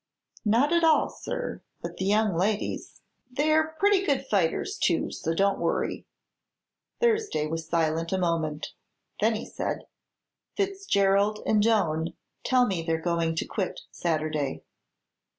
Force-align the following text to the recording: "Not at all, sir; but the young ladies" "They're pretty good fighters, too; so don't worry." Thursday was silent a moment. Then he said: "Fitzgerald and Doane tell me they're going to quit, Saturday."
"Not 0.45 0.73
at 0.73 0.83
all, 0.83 1.09
sir; 1.11 1.61
but 1.83 1.97
the 1.97 2.05
young 2.05 2.35
ladies" 2.35 3.01
"They're 3.37 3.75
pretty 3.79 4.03
good 4.03 4.25
fighters, 4.25 4.75
too; 4.79 5.11
so 5.11 5.35
don't 5.35 5.59
worry." 5.59 6.07
Thursday 6.99 7.45
was 7.45 7.67
silent 7.67 8.11
a 8.11 8.17
moment. 8.17 8.73
Then 9.19 9.35
he 9.35 9.45
said: 9.45 9.85
"Fitzgerald 10.57 11.41
and 11.45 11.61
Doane 11.61 12.15
tell 12.43 12.65
me 12.65 12.81
they're 12.81 12.99
going 12.99 13.35
to 13.35 13.45
quit, 13.45 13.81
Saturday." 13.91 14.63